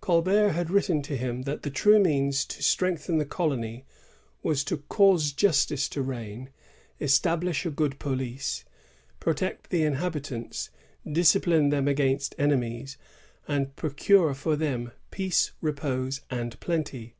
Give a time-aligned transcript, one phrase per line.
[0.00, 3.84] Colbert had written to him that the true means to strengthen the colony
[4.42, 6.48] was to" cause justice to reign,
[6.98, 8.64] establish a good poUce,
[9.20, 10.70] protect the inhabitants,
[11.06, 12.96] dis cipline them against enemies,
[13.46, 17.14] and procure for them peace, repose, and plenty."